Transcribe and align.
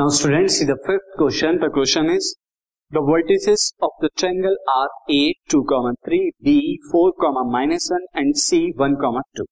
Now 0.00 0.08
students, 0.08 0.56
see 0.56 0.64
the 0.64 0.78
fifth 0.78 1.08
question. 1.18 1.58
The 1.60 1.68
question 1.68 2.08
is 2.08 2.34
the 2.90 3.00
vertices 3.02 3.74
of 3.82 3.90
the 4.00 4.08
triangle 4.16 4.56
are 4.74 4.88
A 5.10 5.34
2 5.50 5.64
comma 5.68 5.92
3, 6.06 6.32
B 6.42 6.78
4 6.90 7.12
comma 7.20 7.42
minus 7.44 7.90
1 7.90 8.06
and 8.14 8.34
C 8.34 8.72
1 8.74 8.96
comma 8.98 9.20
2. 9.36 9.44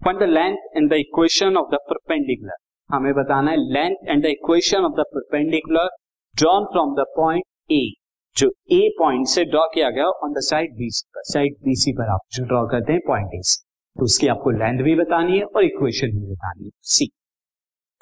Find 0.00 0.20
the 0.20 0.28
length 0.28 0.60
and 0.74 0.88
the 0.88 0.98
equation 0.98 1.56
of 1.56 1.66
the 1.72 1.80
perpendicular. 1.88 2.58
हमें 2.90 3.12
बताना 3.14 3.50
है 3.50 3.56
length 3.72 3.96
and 4.08 4.22
the 4.22 4.26
equation 4.26 4.84
of 4.84 4.92
the 4.92 5.04
perpendicular 5.14 5.88
drawn 6.34 6.64
from 6.72 6.94
the 6.94 7.06
point 7.16 7.44
A 7.72 7.82
जो 8.36 8.50
A 8.72 8.80
point 8.98 9.26
से 9.34 9.44
draw 9.46 9.66
किया 9.74 9.90
गया 9.98 10.06
on 10.26 10.32
the 10.32 10.44
side 10.50 10.76
BC 10.78 11.06
पर 11.14 11.22
side 11.32 11.56
BC 11.64 11.92
पर 12.00 12.14
आप 12.14 12.26
जो 12.34 12.44
ड्रॉ 12.46 12.64
करते 12.74 12.92
हैं 12.92 13.00
पॉइंट 13.06 13.34
ए 13.34 13.42
से 13.50 13.60
तो 13.96 14.04
उसकी 14.04 14.28
आपको 14.36 14.50
लेंथ 14.60 14.84
भी 14.84 14.94
बतानी 15.02 15.38
है 15.38 15.44
और 15.44 15.64
इक्वेशन 15.64 16.16
भी 16.18 16.32
बतानी 16.32 16.64
है 16.64 16.70
सी 16.94 17.10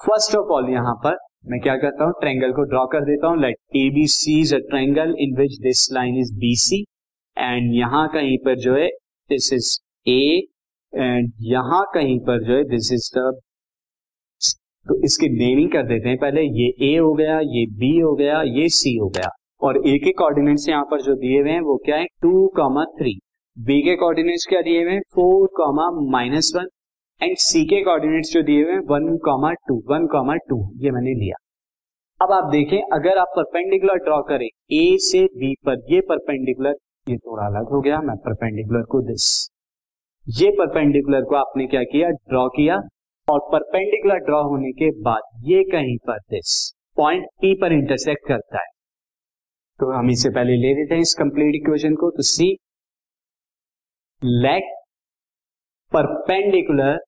फ़र्स्ट 0.00 0.36
ऑफ़ 0.36 0.54
ऑल 0.58 0.70
यहाँ 0.72 0.94
पर 1.04 1.18
मैं 1.44 1.60
क्या 1.60 1.76
करता 1.76 2.04
हूँ? 2.04 2.12
ट्रेंगल 2.20 2.52
को 2.52 2.62
ड्रॉ 2.70 2.84
कर 2.86 3.04
देता 3.04 3.28
हूँ. 3.28 3.40
Let 3.40 3.56
A 3.76 3.88
B 3.90 4.06
C 4.08 4.40
is 4.40 4.54
a 4.54 4.58
triangle 4.70 5.14
in 5.20 5.36
which 5.36 5.58
this 5.62 5.86
line 5.92 6.18
is 6.18 6.32
B 6.38 6.54
C 6.56 6.80
and 7.36 7.74
यहाँ 7.74 8.06
कहीं 8.08 8.36
पर 8.38 8.58
जो 8.58 8.74
है 8.74 8.88
दिस 9.30 9.52
इज़ 9.52 9.70
ए 10.06 10.22
एंड 10.92 11.32
यहाँ 11.50 11.84
कहीं 11.94 12.18
पर 12.20 12.44
जो 12.44 12.56
है 12.56 12.64
दिस 12.64 12.92
इज़ 12.92 13.10
द 13.18 13.32
तो 14.86 14.94
इसकी 15.04 15.28
नेमिंग 15.28 15.70
कर 15.72 15.82
देते 15.82 16.08
हैं. 16.08 16.18
पहले 16.18 16.42
ये 16.42 16.66
ए 16.84 16.96
हो 16.98 17.12
गया, 17.14 17.38
ये 17.40 17.64
बी 17.80 17.98
हो 17.98 18.14
गया, 18.14 18.40
ये 18.42 18.68
सी 18.68 18.96
हो 18.96 19.08
गया. 19.08 19.28
और 19.62 19.76
ए 19.88 19.98
के 19.98 20.12
कोऑर्डिनेट्स 20.12 20.68
यहाँ 20.68 20.84
पर 20.84 21.02
जो 21.02 21.14
दिए 21.14 21.40
हुए 21.40 21.50
हैं, 21.50 21.60
वो 21.60 21.76
क्या 21.84 21.96
है? 21.96 22.06
टू 22.22 22.46
कॉमा 22.56 22.84
थ्री 22.98 23.18
बी 23.56 23.80
के 23.82 23.96
कोऑर्डिनेट्स 23.96 24.46
क्या 24.46 24.60
दिए 24.60 24.82
हुए 24.82 24.92
हैं? 24.92 25.00
Four 25.14 25.48
comma 25.56 25.90
minus 26.10 26.52
one 26.56 26.66
and 27.20 27.36
C 27.38 27.64
के 27.66 27.82
कोऑर्डिनेट्स 27.84 28.32
जो 28.32 28.42
दिए 28.42 28.62
हुए 28.62 28.72
हैं 28.72 28.80
one 28.90 29.16
comma 29.24 29.50
two 29.68 29.74
one 29.88 30.06
comma 30.06 30.34
two 30.48 30.56
ये 30.76 30.90
मैंने 30.90 31.14
लिया। 31.14 31.36
अब 32.20 32.32
आप 32.32 32.50
देखें, 32.52 32.80
अगर 32.92 33.18
आप 33.18 33.32
परपेंडिकुलर 33.36 33.98
ड्रॉ 34.04 34.20
करें 34.22 34.46
ए 34.46 34.96
से 35.00 35.24
बी 35.34 35.54
पर, 35.66 35.76
ये 35.90 36.00
परपेंडिकुलर 36.08 36.74
ये 37.06 37.16
थोड़ा 37.18 37.46
अलग 37.46 37.68
हो 37.70 37.80
गया, 37.80 38.00
मैं 38.00 38.16
परपेंडिकुलर 38.18 38.82
को 38.84 39.00
दिस 39.02 39.26
ये 40.26 40.50
परपेंडिकुलर 40.58 41.24
को 41.24 41.36
आपने 41.36 41.66
क्या 41.66 41.82
किया 41.84 42.08
ड्रॉ 42.08 42.46
किया, 42.50 42.76
और 43.28 43.40
परपेंडिकुलर 43.52 44.24
ड्रॉ 44.24 44.42
होने 44.44 44.72
के 44.72 44.90
बाद 45.02 45.44
ये 45.44 45.62
कहीं 45.72 45.96
पर 46.06 46.18
दिस 46.30 46.56
पॉइंट 46.96 47.26
पी 47.40 47.54
पर 47.60 47.72
इंटरसेक्ट 47.72 48.26
करता 48.28 48.58
है। 48.58 48.68
तो 49.80 49.90
हम 49.92 50.10
इससे 50.10 50.30
पहले 50.30 50.56
ले 50.56 50.74
लेते 50.74 50.94
हैं 50.94 51.02
इस 51.02 51.14
कंप्लीट 51.18 51.54
इक्वेशन 51.56 51.94
को 51.96 52.10
तो 52.10 52.22
see 52.24 52.50
let 54.22 54.74
perpendicular 55.92 56.98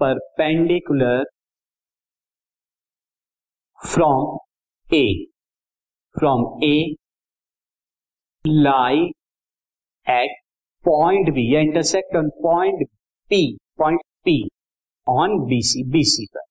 perpendicular 0.00 1.24
from 3.80 4.36
A 4.88 5.04
from 6.16 6.44
A 6.64 6.74
lie 8.44 9.04
at 10.06 10.36
point 10.84 11.32
B 11.34 11.54
या 11.54 11.60
intersect 11.60 12.16
on 12.16 12.28
point 12.42 12.86
P 13.30 13.42
point 13.78 14.00
P 14.24 14.36
on 15.06 15.38
BC 15.46 15.82
BC 15.90 16.26
पर। 16.26 16.46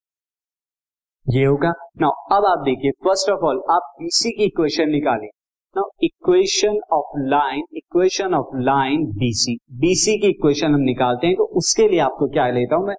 ये 1.25 1.45
होगा। 1.45 1.73
ना 2.01 2.07
अब 2.35 2.45
आप 2.45 2.63
देखिए 2.65 2.91
फ़र्स्ट 3.05 3.29
ऑफ़ 3.29 3.41
ऑल 3.45 3.61
आप 3.71 3.93
बीसी 3.99 4.31
की 4.31 4.43
इक्वेशन 4.43 4.89
निकालें। 4.89 5.27
Now 5.75 5.89
equation 6.03 6.79
of 6.93 7.17
line 7.29 7.63
equation 7.77 8.33
of 8.33 8.55
line 8.61 9.05
BC 9.17 9.57
BC 9.81 10.17
की 10.19 10.27
इक्वेशन 10.27 10.73
हम 10.73 10.81
निकालते 10.81 11.27
हैं 11.27 11.35
तो 11.35 11.45
उसके 11.59 11.87
लिए 11.89 11.99
आपको 12.01 12.27
क्या 12.33 12.47
लेता 12.49 12.75
हूँ 12.75 12.87
मैं? 12.87 12.95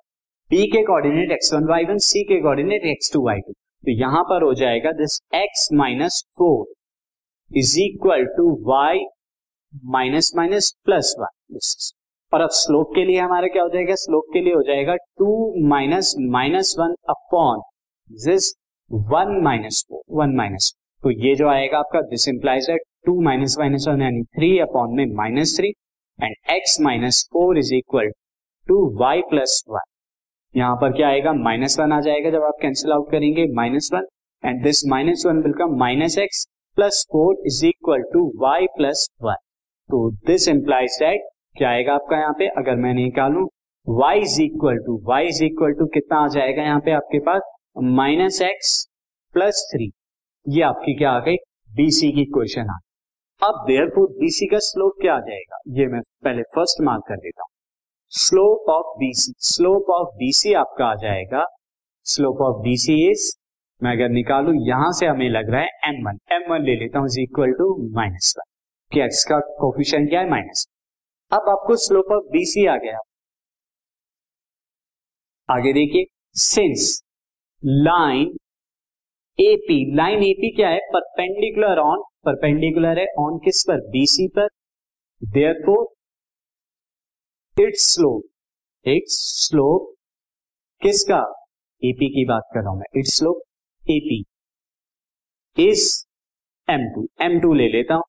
बी 0.50 0.66
के 0.72 0.82
coordinate 0.82 1.32
x 1.32 1.52
one 1.54 1.64
y 1.68 1.84
one 1.84 1.98
C 2.02 2.22
के 2.24 2.40
coordinate 2.42 2.84
x 2.86 3.12
two 3.12 3.20
y 3.24 3.40
two 3.40 3.52
तो 3.52 3.92
यहाँ 3.92 4.22
पर 4.24 4.42
हो 4.42 4.52
जाएगा 4.54 4.92
this 4.92 5.18
x 5.34 5.68
minus 5.72 6.22
four 6.38 7.58
is 7.58 7.74
equal 7.80 8.24
to 8.36 8.46
y 8.66 9.00
minus 9.92 10.30
minus 10.36 10.70
plus 10.84 11.14
this 11.18 11.92
और 12.32 12.40
अब 12.40 12.50
स्लोप 12.52 12.92
के 12.94 13.04
लिए 13.04 13.18
हमारा 13.18 13.48
क्या 13.48 13.62
हो 13.62 13.68
जाएगा? 13.68 13.94
स्लोप 13.94 14.30
के 14.32 14.40
लिए 14.40 14.54
हो 14.54 14.62
जाएगा 14.62 14.94
two 15.18 15.34
minus 15.68 16.14
minus 16.30 16.74
one 16.78 16.94
upon 17.08 17.60
this 18.10 18.52
one 19.10 19.38
minus 19.42 19.84
four 19.90 20.02
one 20.20 20.34
minus 20.36 20.72
तो 21.02 21.10
ये 21.26 21.34
जो 21.34 21.48
आएगा 21.48 21.78
आपका 21.78 22.00
this 22.06 22.28
implies 22.28 22.70
that 22.70 22.82
two 23.06 23.20
minus 23.22 23.58
minus 23.58 23.88
one 23.88 24.02
यानी 24.02 24.22
थ्री 24.38 24.58
अपॉन 24.60 24.96
में 24.96 25.06
minus 25.16 25.56
three 25.58 25.74
and 26.18 26.34
x 26.56 26.80
minus 26.80 27.22
four 27.32 27.58
is 27.58 27.74
equal 27.74 28.10
to 28.66 28.84
y 29.00 29.20
plus 29.30 29.62
one 29.70 29.97
यहाँ 30.54 30.76
पर 30.76 30.92
क्या 30.92 31.08
आएगा? 31.08 31.32
माइनस 31.34 31.78
वन 31.80 31.92
आ 31.92 32.00
जाएगा 32.00 32.30
जब 32.30 32.42
आप 32.42 32.58
कैंसिल 32.62 32.92
आउट 32.92 33.10
करेंगे, 33.10 33.46
minus 33.54 33.90
one. 33.94 34.06
And 34.42 34.62
this 34.64 34.86
minus 34.88 35.22
one 35.26 35.42
will 35.42 35.52
come 35.54 35.76
minus 35.78 36.18
x 36.18 36.46
plus 36.78 37.04
four 37.12 37.42
is 37.46 37.64
equal 37.66 38.02
to 38.12 38.26
y 38.40 38.66
plus 38.76 39.08
one 39.22 39.34
तो 39.88 40.10
this 40.26 40.48
implies 40.48 40.96
that 41.00 41.28
क्या 41.56 41.70
आएगा 41.70 41.94
आपका 41.94 42.16
यहाँ 42.16 42.32
पे? 42.38 42.48
अगर 42.58 42.76
मैं 42.76 42.92
निकालू, 42.94 43.48
y 43.86 44.12
is 44.16 44.40
equal 44.42 44.78
to 44.86 44.96
y 45.04 45.26
is 45.28 45.42
equal 45.44 45.72
to 45.72 45.86
कितना 45.94 46.18
आ 46.18 46.28
जाएगा 46.28 46.62
यहाँ 46.62 46.80
पे 46.80 46.92
आपके 46.92 47.18
पास? 47.20 47.42
माइनस 47.96 48.40
एक्स 48.42 48.72
प्लस 49.34 49.68
थ्री 49.72 49.90
ये 50.46 50.62
आपकी 50.62 50.94
क्या 50.98 51.10
आ 51.10 51.20
गई? 51.20 51.36
बीसी 51.70 52.10
की 52.12 52.24
क्वेश्चन 52.26 52.70
आ 52.70 52.76
गई। 52.76 53.48
अब 53.48 53.64
देर 53.66 53.86
बीसी 53.98 54.46
का 54.46 54.58
स्लोप 54.62 55.00
क्या 55.00 55.14
आ 55.14 55.20
जाएगा? 55.20 55.58
ये 55.70 55.86
मैं 55.86 56.00
पहले 56.24 56.42
फ़र्स्ट 56.54 56.80
मार्क 56.84 57.04
कर 57.08 57.16
देता 57.16 57.42
हूँ। 57.42 57.48
Slope 58.12 58.70
of 58.70 58.98
BC 58.98 59.32
slope 59.38 59.90
of 59.90 60.14
BC 60.16 60.52
आपका 60.54 60.84
आ 60.84 60.94
जाएगा। 60.94 61.44
स्लोप 62.06 62.40
ऑफ़ 62.42 62.62
बीसी 62.62 62.94
इज़ 63.10 63.24
मैं 63.80 63.92
अगर 63.92 64.08
निकालू, 64.08 64.52
यहाँ 64.68 64.92
से 64.92 65.06
हमें 65.06 65.28
लग 65.30 65.50
रहा 65.50 65.60
है 65.60 65.68
एम 65.86 66.06
वन 66.06 66.18
एम 66.32 66.50
वन 66.50 66.62
ले 66.62 66.74
लेता 66.76 66.98
हूँ 66.98 67.06
is 67.06 67.18
equal 67.20 67.52
to 67.52 67.66
minus 67.96 68.34
one 68.38 68.44
कि 68.92 69.00
एक्स 69.00 69.24
का 69.24 69.38
कोफिशियंट 69.60 70.08
क्या 70.10 70.20
है? 70.20 70.30
माइनस 70.30 70.66
अब 71.32 71.48
आपको 71.48 71.76
स्लोप 71.76 72.12
ऑफ़ 72.12 72.24
बीसी 72.32 72.66
आ 72.66 72.76
गया। 72.76 72.98
आगे 75.48 75.72
देखिए। 75.72 76.04
Since 76.36 77.02
line 77.62 78.36
AP 79.38 79.96
line 79.96 80.22
AP 80.22 80.54
क्या 80.56 80.68
है? 80.68 80.78
परपेंडिकुलर 80.94 81.78
ऑन 81.78 82.02
परपेंडिकुलर 82.24 82.98
है 82.98 83.06
ऑन 83.18 83.38
किस 83.44 83.64
पर? 83.68 83.80
बीसी 83.90 84.28
पर। 84.28 84.48
There 85.22 85.62
its 87.60 87.84
slope 87.94 88.88
its 88.88 89.14
slope 89.38 89.94
किसका? 90.82 91.18
एपी 91.82 92.08
की 92.10 92.24
बात 92.24 92.42
कर 92.54 92.60
रहा 92.60 92.70
हूँ 92.70 92.78
मैं। 92.78 93.00
Its 93.00 93.16
slope 93.18 93.40
AP 93.84 94.18
is 95.56 95.86
m 96.68 96.84
two 96.94 97.06
m 97.24 97.38
two 97.40 97.52
ले 97.54 97.68
लेता 97.68 97.94
हूँ। 97.94 98.02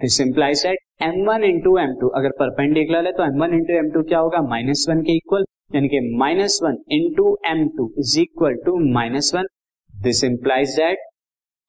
This 0.00 0.20
implies 0.20 0.62
that 0.62 0.78
m 1.02 1.24
one 1.28 1.44
into 1.44 1.76
m 1.78 1.94
two 2.00 2.08
अगर 2.20 2.30
परपेंडिकुलर 2.38 3.06
है 3.06 3.12
तो 3.12 3.24
m 3.24 3.40
one 3.42 3.54
into 3.54 3.74
m 3.78 3.90
two 3.94 4.02
क्या 4.08 4.18
होगा? 4.18 4.40
माइनस 4.48 4.86
वन 4.88 5.02
के 5.02 5.16
इक्वल 5.16 5.44
यानी 5.74 5.88
कि 5.88 6.00
minus 6.18 6.58
one 6.62 6.82
into 6.92 7.36
m 7.50 7.66
two 7.76 7.92
is 7.98 8.18
equal 8.20 8.56
to 8.66 8.78
minus 8.94 9.34
one 9.34 9.46
this 9.94 10.24
implies 10.24 10.76
that 10.76 10.98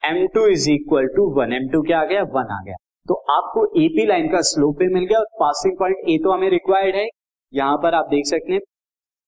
m 0.03 0.25
two 0.33 0.47
is 0.47 0.69
equal 0.71 1.07
to 1.15 1.29
one 1.39 1.53
m 1.53 1.69
two 1.73 1.81
क्या 1.83 1.99
आ 1.99 2.05
गया? 2.05 2.23
वन 2.23 2.51
आ 2.51 2.61
गया। 2.65 2.75
तो 3.05 3.13
आपको 3.31 3.65
एपी 3.81 4.05
लाइन 4.07 4.27
का 4.31 4.41
स्लोप 4.49 4.77
भी 4.79 4.87
मिल 4.93 5.05
गया 5.05 5.19
और 5.19 5.25
पासिंग 5.39 5.77
पॉइंट 5.79 6.09
ए 6.09 6.17
तो 6.23 6.31
हमें 6.31 6.49
रिक्वायर्ड 6.49 6.95
है। 6.95 7.07
यहाँ 7.53 7.77
पर 7.77 7.95
आप 7.95 8.05
देख 8.09 8.25
सकते 8.27 8.53
हैं 8.53 8.59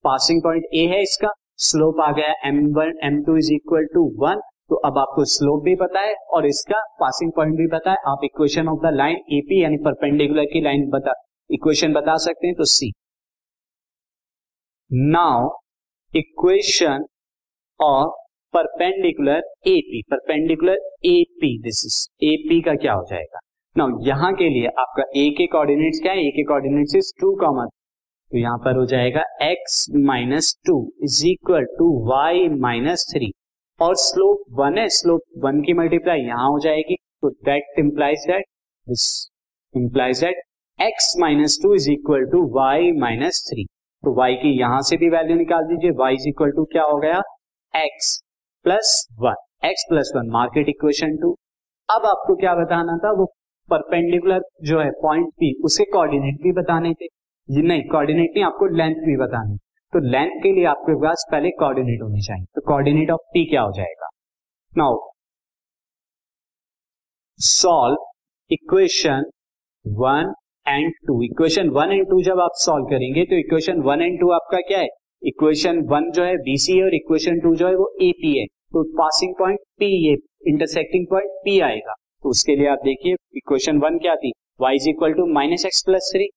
पासिंग 0.05 0.41
पॉइंट 0.43 0.65
ए 0.73 0.85
है 0.87 1.01
इसका 1.01 1.29
स्लोप 1.61 1.99
आ 2.01 2.11
गया 2.11 2.33
m 2.47 2.59
one 2.75 2.93
m 3.03 3.21
two 3.23 3.37
is 3.37 3.51
equal 3.53 3.85
to 3.93 4.03
one 4.19 4.41
तो 4.69 4.75
अब 4.87 4.97
आपको 4.97 5.25
स्लोप 5.25 5.63
भी 5.63 5.75
पता 5.75 5.99
है 5.99 6.15
और 6.33 6.45
इसका 6.45 6.81
पासिंग 6.99 7.31
पॉइंट 7.35 7.55
भी 7.57 7.67
पता 7.67 7.91
है। 7.91 7.97
आप 8.07 8.23
equation 8.23 8.67
of 8.67 8.79
the 8.81 8.93
line 8.93 9.17
AP 9.33 9.61
यानी 9.63 9.77
परपेंडिकुलर 9.85 10.45
की 10.53 10.61
लाइन 10.61 10.89
बता 10.89 11.13
इक्वेशन 11.49 11.93
बता 11.93 12.15
सकते 12.17 12.47
हैं 12.47 12.55
तो 12.55 12.65
see 12.65 12.91
now 14.91 15.49
equation 16.13 17.05
of 17.79 18.21
perpendicular 18.53 19.43
AP 19.67 20.01
perpendicular 20.11 20.77
AP 21.05 21.57
this 21.63 21.83
is 21.85 22.05
AP 22.25 22.61
का 22.61 22.75
क्या 22.75 22.93
हो 22.93 23.05
जाएगा? 23.09 23.39
नाउ 23.77 23.97
यहाँ 24.03 24.31
के 24.33 24.47
लिए 24.49 24.67
आपका 24.79 25.03
ए 25.17 25.29
के 25.37 25.45
कोऑर्डिनेट्स 25.53 25.99
क्या 26.01 26.11
है? 26.11 26.19
ए 26.19 26.29
के 26.31 26.43
कोऑर्डिनेट्स 26.43 26.95
इज़ 26.95 27.11
टू 27.21 27.31
कॉमन 27.39 27.67
तो 28.31 28.37
यहाँ 28.37 28.57
पर 28.65 28.77
हो 28.77 28.85
जाएगा 28.85 29.23
x 29.43 29.85
minus 30.05 30.53
two 30.67 30.75
is 31.03 31.17
equal 31.27 31.65
to 31.79 31.87
y 32.07 32.47
minus 32.61 33.05
three 33.09 33.31
और 33.79 33.95
स्लोप 33.97 34.45
वन 34.59 34.77
है 34.77 34.87
स्लोप 34.99 35.21
वन 35.45 35.61
की 35.61 35.73
मल्टीप्लाई 35.73 36.21
यहाँ 36.21 36.47
हो 36.49 36.59
जाएगी। 36.59 36.95
तो 36.95 37.29
that 37.45 37.79
implies 37.79 38.25
that 38.27 38.45
this 38.87 39.05
implies 39.73 40.23
that 40.23 40.41
x 40.79 41.13
minus 41.21 41.59
two 41.63 41.73
is 41.75 41.91
equal 41.91 42.25
to 42.31 42.47
y 42.55 42.91
minus 42.99 43.45
three 43.51 43.65
तो 43.65 44.17
वाई 44.17 44.35
की 44.43 44.57
यहाँ 44.59 44.81
से 44.83 44.97
भी 44.97 45.09
वैल्यू 45.11 45.37
निकाल 45.37 45.63
दीजिए। 45.67 45.91
वाई 45.99 46.13
इज़ 46.13 46.27
इक्वल 46.29 46.51
टू 46.51 46.65
क्या 46.71 46.83
हो 46.85 46.97
गया? 46.99 47.21
X 47.73 48.19
plus 48.65 49.07
one 49.21 49.67
x 49.67 49.85
plus 49.89 50.11
one 50.15 50.31
market 50.33 50.69
equation 50.69 51.17
two 51.21 51.37
अब 51.89 52.05
आपको 52.07 52.35
क्या 52.35 52.55
बताना 52.55 52.97
था? 52.97 53.11
वो 53.11 53.33
परपेंडिकुलर 53.69 54.41
जो 54.63 54.79
है 54.79 54.89
पॉइंट 55.01 55.27
पी 55.33 55.53
उसके 55.63 55.83
कोऑर्डिनेट 55.91 56.41
भी 56.43 56.51
बताने 56.53 56.93
थे। 56.93 57.07
नहीं 57.49 57.83
कोऑर्डिनेट 57.89 58.31
नहीं, 58.35 58.43
आपको 58.43 58.65
लेंथ 58.67 58.95
भी 59.05 59.17
बतानी 59.17 59.57
तो 59.93 59.99
लेंथ 60.01 60.31
के 60.43 60.51
लिए 60.51 60.65
आपके 60.65 60.93
पास 61.01 61.25
पहले 61.31 61.49
कोऑर्डिनेट 61.59 62.01
होने 62.01 62.21
चाहिए। 62.21 62.45
तो 62.55 62.61
कोऑर्डिनेट 62.61 63.11
ऑफ़ 63.11 63.21
पी 63.33 63.45
क्या 63.49 63.61
हो 63.61 63.71
जाएगा? 63.71 64.09
Now 64.73 64.97
solve 67.39 68.05
equation 68.51 69.25
one 69.85 70.33
and 70.65 70.93
two 71.07 71.21
equation 71.23 71.69
one 71.69 71.91
and 71.91 72.05
two 72.09 72.21
जब 72.23 72.39
आप 72.39 72.51
सॉल्व 72.55 72.85
करेंगे 72.85 73.25
तो 73.25 73.35
इक्वेशन 73.35 73.81
वन 73.81 74.01
एंड 74.01 74.19
टू 74.19 74.29
आपका 74.31 74.59
क्या 74.67 74.79
है? 74.79 74.87
इक्वेशन 75.23 75.79
वन 75.87 76.09
जो 76.11 76.23
है 76.23 76.35
बीसी 76.39 76.77
है, 76.77 76.83
और 76.83 76.95
इक्वेशन 76.95 77.39
टू 77.39 77.55
जो 77.55 77.67
है, 77.67 77.75
वो 77.75 77.93
एपी 78.01 78.37
है। 78.39 78.45
तो 78.45 78.83
पासिंग 78.97 79.33
पॉइंट 79.39 79.59
पी 79.79 79.85
ये 80.07 80.15
इंटरसेक्टिंग 80.47 81.05
पॉइंट 81.07 81.29
पी 81.45 81.59
आएगा। 81.61 81.93
तो 82.25 82.29
उसके 82.29 82.55
लिए 82.55 82.67
आप 82.67 82.79
देखिए 82.83 83.15
इक्वेशन 83.37 83.77
वन 83.79 83.97
क्या 83.97 84.15
थी? 84.15 84.31
Y 84.61 84.75
is 84.75 84.87
equal 84.89 85.11
to 85.13 85.25
minus 85.33 85.65
x 85.65 85.81
plus 85.85 86.09
three 86.13 86.27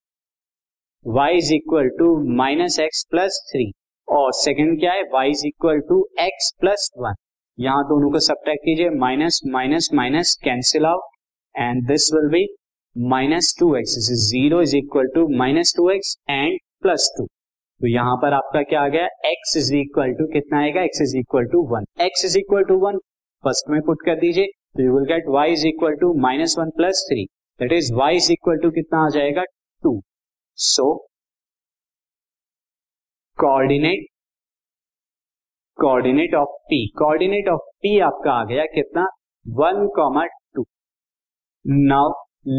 y 1.05 1.37
is 1.37 1.53
equal 1.55 1.89
to 1.99 2.09
minus 2.37 2.79
x 2.81 3.05
plus 3.11 3.39
three 3.53 3.65
और 4.09 4.33
सेकेंड 4.35 4.79
क्या 4.81 4.93
है? 4.93 5.03
Y 5.13 5.31
is 5.31 5.47
equal 5.47 5.81
to 5.89 6.01
x 6.21 6.51
plus 6.61 6.91
one 6.99 7.15
यहाँ 7.59 7.85
दोनों 7.85 8.11
को 8.13 8.21
सब्ट्रैक्ट 8.27 8.65
कीजिए 8.65 8.91
minus 8.99 9.41
minus 9.47 9.89
minus 9.95 10.35
cancel 10.45 10.87
out 10.87 11.17
and 11.55 11.87
this 11.89 12.11
will 12.15 12.29
be 12.33 12.45
minus 12.97 13.55
two 13.61 13.75
x 13.77 13.97
zero 14.27 14.61
is 14.63 14.77
equal 14.77 15.09
to 15.15 15.27
minus 15.39 15.75
two 15.77 15.91
x 15.91 16.17
and 16.31 16.59
plus 16.83 17.11
two 17.19 17.27
तो 17.27 17.87
यहाँ 17.87 18.17
पर 18.23 18.33
आपका 18.35 18.63
क्या 18.65 18.83
आ 18.83 18.89
गया? 18.89 19.07
एक्स 19.27 19.57
इज़ 19.57 19.75
इक्वल 19.77 20.13
टू 20.15 20.27
कितना 20.33 20.61
आएगा? 20.61 20.83
X 20.83 21.03
is 21.03 21.17
equal 21.19 21.45
to 21.53 21.67
one 21.75 21.85
x 22.03 22.25
is 22.25 22.39
equal 22.39 22.65
to 22.65 22.79
one 22.79 22.99
first 23.45 23.71
में 23.71 23.81
पुट 23.83 24.03
कर 24.07 24.19
दीजिए। 24.21 24.47
तो 24.79 24.85
you 24.85 24.93
will 24.95 25.05
get 25.07 25.29
y 25.29 25.53
is 25.53 25.67
equal 25.67 25.95
to 26.01 26.13
minus 26.21 26.55
one 26.59 26.69
plus 26.77 27.05
three 27.09 27.25
that 27.61 27.73
is 27.73 27.93
y 27.95 28.17
is 28.17 28.31
equal 28.33 28.59
to 28.63 28.71
कितना 28.71 29.05
आ 29.05 29.09
जाएगा? 29.15 29.43
Two 29.83 29.91
so 30.59 30.85
coordinate 33.39 34.05
coordinate 35.79 36.35
of 36.35 36.55
P 36.69 36.79
coordinate 36.99 37.49
of 37.49 37.67
P 37.83 37.99
आपका 38.01 38.33
आ 38.33 38.45
गया 38.45 38.65
कितना? 38.75 39.07
One 39.47 39.87
comma 39.97 40.25
two 40.25 40.65
now 41.65 42.13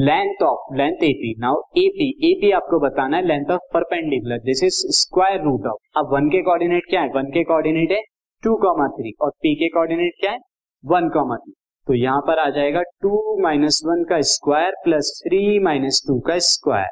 length 0.07 0.43
of 0.43 0.75
length 0.77 1.03
AP 1.03 1.33
now 1.39 1.61
AP 1.77 2.09
AP 2.31 2.51
आपको 2.59 2.79
बताना 2.79 3.17
है 3.17 3.25
length 3.27 3.51
of 3.51 3.61
perpendicular 3.73 4.39
this 4.45 4.63
is 4.63 4.81
square 4.97 5.41
root 5.43 5.67
of 5.67 5.99
अब 5.99 6.13
वन 6.13 6.29
के 6.29 6.41
कोऑर्डिनेट 6.41 6.89
क्या 6.89 7.01
है? 7.01 7.09
वन 7.15 7.31
के 7.31 7.43
कोऑर्डिनेट 7.43 7.91
है 7.91 8.01
टू 8.43 8.55
कॉमा 8.65 8.87
थ्री 8.99 9.13
और 9.21 9.31
पी 9.41 9.55
के 9.55 9.69
कोऑर्डिनेट 9.69 10.19
क्या 10.19 10.31
है? 10.31 10.39
वन 10.83 11.09
कॉमा 11.09 11.37
थ्री 11.37 11.53
तो 11.89 11.95
यहाँ 11.95 12.21
पर 12.21 12.39
आ 12.39 12.49
जाएगा 12.49 12.81
टू 13.01 13.41
माइनस 13.41 13.81
वन 13.85 14.03
का 14.03 14.19
square 14.21 14.73
plus 14.83 15.07
three 15.27 15.59
minus 15.59 16.01
two 16.07 16.19
का 16.19 16.37
स्क्वायर। 16.39 16.87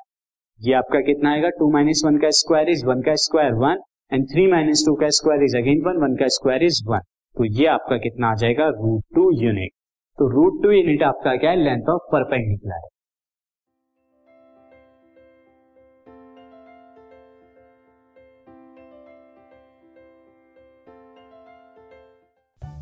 ये 0.62 0.74
आपका 0.74 1.00
कितना 1.00 1.32
आएगा? 1.32 1.50
टू 1.50 1.70
माइनस 1.72 2.02
वन 2.06 2.18
का 2.18 2.30
स्क्वायर 2.30 2.70
इज़ 2.70 2.86
वन 2.86 3.02
का 3.02 3.16
square 3.16 3.54
one 3.54 3.82
and 4.14 4.26
three 4.26 4.48
minus 4.52 4.84
two 4.86 4.96
का 4.96 5.10
square 5.10 5.44
is 5.44 5.58
again 5.58 5.84
one 5.86 6.02
one 6.04 6.16
का 6.16 6.28
स्क्वायर 6.28 6.64
इज़ 6.64 6.82
वन। 6.88 7.00
तो 7.36 7.46
ये 7.46 7.66
आपका 7.66 7.98
कितना 7.98 8.32
आ 8.32 8.36
जाएगा? 8.36 8.68
Root 8.68 9.04
two 9.16 9.30
unit. 9.44 9.72
तो 10.18 10.30
रूट 10.30 10.62
टू 10.64 10.72
यूनिट 10.72 11.04
आपका 11.04 11.36
क्या 11.36 11.52
है? 11.52 11.64
Length 11.64 11.90
of 11.90 12.12
perpendicular. 12.12 12.74
है 12.74 12.97